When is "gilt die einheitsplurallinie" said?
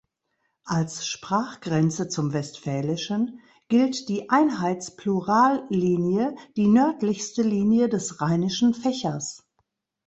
3.67-6.35